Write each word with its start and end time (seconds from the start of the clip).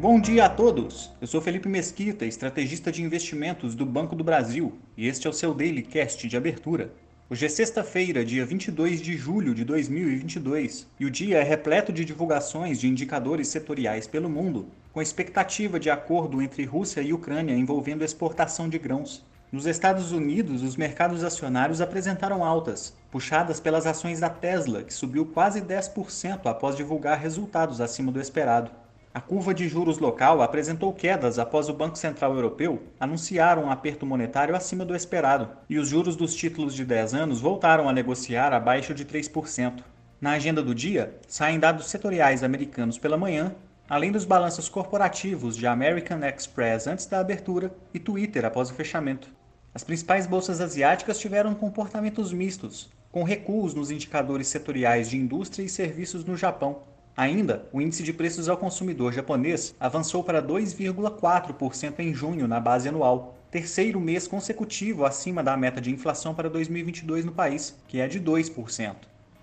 Bom 0.00 0.20
dia 0.20 0.44
a 0.44 0.48
todos! 0.48 1.10
Eu 1.20 1.26
sou 1.26 1.40
Felipe 1.40 1.68
Mesquita, 1.68 2.24
estrategista 2.24 2.92
de 2.92 3.02
investimentos 3.02 3.74
do 3.74 3.84
Banco 3.84 4.14
do 4.14 4.22
Brasil, 4.22 4.78
e 4.96 5.08
este 5.08 5.26
é 5.26 5.30
o 5.30 5.32
seu 5.32 5.52
Daily 5.52 5.82
Cast 5.82 6.28
de 6.28 6.36
abertura. 6.36 6.92
Hoje 7.28 7.46
é 7.46 7.48
sexta-feira, 7.48 8.24
dia 8.24 8.46
22 8.46 9.02
de 9.02 9.16
julho 9.16 9.52
de 9.52 9.64
2022, 9.64 10.86
e 11.00 11.04
o 11.04 11.10
dia 11.10 11.38
é 11.38 11.42
repleto 11.42 11.92
de 11.92 12.04
divulgações 12.04 12.78
de 12.78 12.86
indicadores 12.86 13.48
setoriais 13.48 14.06
pelo 14.06 14.30
mundo, 14.30 14.68
com 14.92 15.02
expectativa 15.02 15.80
de 15.80 15.90
acordo 15.90 16.40
entre 16.40 16.64
Rússia 16.64 17.00
e 17.00 17.12
Ucrânia 17.12 17.56
envolvendo 17.56 18.04
exportação 18.04 18.68
de 18.68 18.78
grãos. 18.78 19.26
Nos 19.50 19.66
Estados 19.66 20.12
Unidos, 20.12 20.62
os 20.62 20.76
mercados 20.76 21.24
acionários 21.24 21.80
apresentaram 21.80 22.44
altas, 22.44 22.94
puxadas 23.10 23.58
pelas 23.58 23.84
ações 23.84 24.20
da 24.20 24.30
Tesla, 24.30 24.84
que 24.84 24.94
subiu 24.94 25.26
quase 25.26 25.60
10% 25.60 26.42
após 26.44 26.76
divulgar 26.76 27.18
resultados 27.18 27.80
acima 27.80 28.12
do 28.12 28.20
esperado. 28.20 28.70
A 29.18 29.20
curva 29.20 29.52
de 29.52 29.68
juros 29.68 29.98
local 29.98 30.40
apresentou 30.40 30.92
quedas 30.92 31.40
após 31.40 31.68
o 31.68 31.72
Banco 31.72 31.98
Central 31.98 32.36
Europeu 32.36 32.84
anunciar 33.00 33.58
um 33.58 33.68
aperto 33.68 34.06
monetário 34.06 34.54
acima 34.54 34.84
do 34.84 34.94
esperado, 34.94 35.48
e 35.68 35.76
os 35.76 35.88
juros 35.88 36.14
dos 36.14 36.36
títulos 36.36 36.72
de 36.72 36.84
10 36.84 37.14
anos 37.14 37.40
voltaram 37.40 37.88
a 37.88 37.92
negociar 37.92 38.52
abaixo 38.52 38.94
de 38.94 39.04
3%. 39.04 39.82
Na 40.20 40.34
agenda 40.34 40.62
do 40.62 40.72
dia, 40.72 41.18
saem 41.26 41.58
dados 41.58 41.88
setoriais 41.88 42.44
americanos 42.44 42.96
pela 42.96 43.16
manhã, 43.16 43.56
além 43.90 44.12
dos 44.12 44.24
balanços 44.24 44.68
corporativos 44.68 45.56
de 45.56 45.66
American 45.66 46.20
Express 46.24 46.86
antes 46.86 47.06
da 47.06 47.18
abertura 47.18 47.74
e 47.92 47.98
Twitter 47.98 48.44
após 48.44 48.70
o 48.70 48.74
fechamento. 48.74 49.32
As 49.74 49.82
principais 49.82 50.28
bolsas 50.28 50.60
asiáticas 50.60 51.18
tiveram 51.18 51.56
comportamentos 51.56 52.32
mistos, 52.32 52.88
com 53.10 53.24
recuos 53.24 53.74
nos 53.74 53.90
indicadores 53.90 54.46
setoriais 54.46 55.10
de 55.10 55.16
indústria 55.16 55.64
e 55.64 55.68
serviços 55.68 56.24
no 56.24 56.36
Japão, 56.36 56.82
Ainda, 57.18 57.66
o 57.72 57.80
índice 57.80 58.04
de 58.04 58.12
preços 58.12 58.48
ao 58.48 58.56
consumidor 58.56 59.12
japonês 59.12 59.74
avançou 59.80 60.22
para 60.22 60.40
2,4% 60.40 61.98
em 61.98 62.14
junho 62.14 62.46
na 62.46 62.60
base 62.60 62.88
anual, 62.88 63.36
terceiro 63.50 63.98
mês 63.98 64.28
consecutivo 64.28 65.04
acima 65.04 65.42
da 65.42 65.56
meta 65.56 65.80
de 65.80 65.90
inflação 65.90 66.32
para 66.32 66.48
2022 66.48 67.24
no 67.24 67.32
país, 67.32 67.76
que 67.88 67.98
é 67.98 68.06
de 68.06 68.20
2%. 68.20 68.94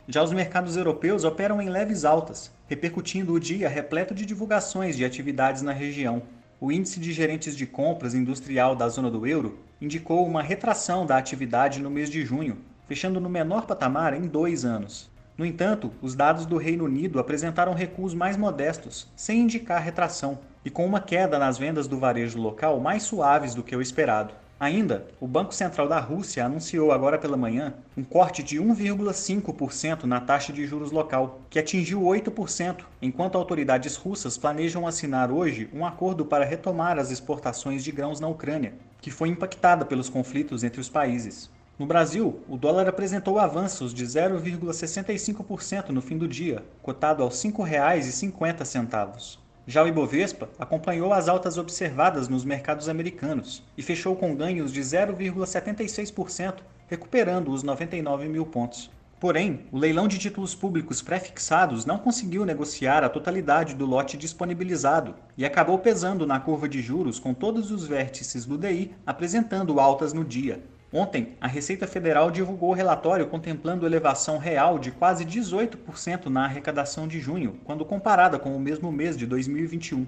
Já 0.08 0.24
os 0.24 0.32
mercados 0.32 0.78
europeus 0.78 1.26
operam 1.26 1.62
em 1.62 1.68
leves 1.68 2.06
altas, 2.06 2.50
repercutindo 2.66 3.34
o 3.34 3.40
dia 3.42 3.68
repleto 3.68 4.16
de 4.16 4.26
divulgações 4.26 4.96
de 4.96 5.04
atividades 5.04 5.62
na 5.62 5.74
região. 5.74 6.22
O 6.62 6.72
índice 6.72 6.98
de 6.98 7.12
gerentes 7.12 7.58
de 7.58 7.68
compras 7.68 8.16
industrial 8.16 8.74
da 8.74 8.88
zona 8.88 9.12
do 9.12 9.28
euro 9.28 9.60
indicou 9.82 10.26
uma 10.26 10.42
retração 10.42 11.06
da 11.06 11.18
atividade 11.18 11.82
no 11.82 11.92
mês 11.92 12.10
de 12.10 12.24
junho, 12.24 12.58
fechando 12.88 13.20
no 13.20 13.30
menor 13.30 13.66
patamar 13.66 14.14
em 14.14 14.22
dois 14.22 14.64
anos. 14.64 15.14
No 15.38 15.46
entanto, 15.46 15.92
os 16.02 16.16
dados 16.16 16.46
do 16.46 16.56
Reino 16.56 16.86
Unido 16.86 17.20
apresentaram 17.20 17.74
recuos 17.74 18.14
mais 18.14 18.38
modestos, 18.38 19.12
sem 19.18 19.42
indicar 19.42 19.82
retração, 19.82 20.40
e 20.64 20.70
com 20.70 20.86
uma 20.86 21.02
queda 21.02 21.38
nas 21.38 21.58
vendas 21.58 21.88
do 21.88 22.00
varejo 22.00 22.40
local 22.40 22.80
mais 22.80 23.04
suaves 23.04 23.54
do 23.54 23.62
que 23.62 23.76
o 23.76 23.82
esperado. 23.82 24.34
Ainda, 24.58 25.06
o 25.20 25.28
Banco 25.28 25.54
Central 25.54 25.90
da 25.90 26.00
Rússia 26.00 26.46
anunciou 26.46 26.94
agora 26.94 27.18
pela 27.18 27.36
manhã 27.36 27.74
um 27.98 28.04
corte 28.06 28.42
de 28.42 28.58
1,5% 28.58 30.06
na 30.06 30.22
taxa 30.22 30.54
de 30.54 30.66
juros 30.66 30.92
local, 30.92 31.42
que 31.50 31.60
atingiu 31.60 32.02
8%, 32.02 32.86
enquanto 33.02 33.38
autoridades 33.38 33.98
russas 33.98 34.38
planejam 34.38 34.88
assinar 34.88 35.30
hoje 35.30 35.70
um 35.74 35.86
acordo 35.86 36.24
para 36.24 36.46
retomar 36.46 36.98
as 36.98 37.12
exportações 37.12 37.84
de 37.84 37.92
grãos 37.92 38.22
na 38.22 38.30
Ucrânia, 38.30 38.74
que 39.02 39.12
foi 39.12 39.28
impactada 39.28 39.84
pelos 39.84 40.08
conflitos 40.08 40.64
entre 40.64 40.80
os 40.80 40.88
países. 40.88 41.52
No 41.78 41.86
Brasil, 41.86 42.40
o 42.48 42.56
dólar 42.56 42.88
apresentou 42.88 43.38
avanços 43.38 43.94
de 43.94 44.06
0,65% 44.06 45.90
no 45.90 46.02
fim 46.02 46.18
do 46.18 46.26
dia, 46.26 46.64
cotado 46.82 47.22
aos 47.22 47.44
R$ 47.44 47.52
5,50. 47.52 49.38
Já 49.68 49.84
o 49.84 49.88
Ibovespa 49.88 50.48
acompanhou 50.58 51.12
as 51.12 51.28
altas 51.28 51.58
observadas 51.58 52.30
nos 52.30 52.46
mercados 52.46 52.88
americanos 52.88 53.62
e 53.78 53.82
fechou 53.82 54.16
com 54.16 54.34
ganhos 54.34 54.72
de 54.72 54.80
0,76%, 54.80 56.60
recuperando 56.88 57.52
os 57.52 57.62
99 57.62 58.30
mil 58.30 58.46
pontos. 58.46 58.90
Porém, 59.20 59.66
o 59.70 59.78
leilão 59.78 60.08
de 60.08 60.18
títulos 60.18 60.56
públicos 60.56 61.02
pré-fixados 61.02 61.86
não 61.86 61.98
conseguiu 61.98 62.46
negociar 62.46 63.04
a 63.04 63.10
totalidade 63.10 63.76
do 63.76 63.86
lote 63.86 64.16
disponibilizado 64.16 65.14
e 65.38 65.44
acabou 65.44 65.78
pesando 65.80 66.26
na 66.26 66.40
curva 66.40 66.70
de 66.70 66.82
juros 66.82 67.20
com 67.20 67.34
todos 67.34 67.70
os 67.70 67.86
vértices 67.86 68.46
do 68.46 68.58
DI 68.58 68.96
apresentando 69.06 69.78
altas 69.78 70.14
no 70.14 70.24
dia. 70.24 70.64
Ontem, 70.96 71.34
a 71.42 71.48
Receita 71.48 71.86
Federal 71.86 72.32
divulgou 72.32 72.70
o 72.70 72.74
relatório 72.74 73.28
contemplando 73.28 73.86
elevação 73.86 74.38
real 74.38 74.80
de 74.80 74.92
quase 74.92 75.26
18% 75.26 76.28
na 76.28 76.46
arrecadação 76.46 77.06
de 77.06 77.20
junho, 77.20 77.60
quando 77.66 77.84
comparada 77.84 78.40
com 78.40 78.56
o 78.56 78.60
mesmo 78.62 78.90
mês 78.94 79.18
de 79.18 79.26
2021. 79.26 80.06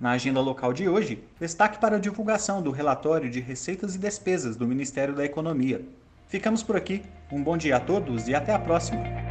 Na 0.00 0.12
agenda 0.12 0.40
local 0.40 0.72
de 0.72 0.88
hoje, 0.88 1.22
destaque 1.38 1.78
para 1.78 1.96
a 1.96 2.00
divulgação 2.00 2.62
do 2.62 2.70
relatório 2.70 3.28
de 3.28 3.38
receitas 3.38 3.94
e 3.94 3.98
despesas 3.98 4.56
do 4.56 4.66
Ministério 4.66 5.14
da 5.14 5.26
Economia. 5.26 5.84
Ficamos 6.26 6.62
por 6.62 6.74
aqui, 6.74 7.02
um 7.30 7.42
bom 7.42 7.58
dia 7.58 7.76
a 7.76 7.80
todos 7.80 8.26
e 8.26 8.34
até 8.34 8.54
a 8.54 8.58
próxima! 8.58 9.29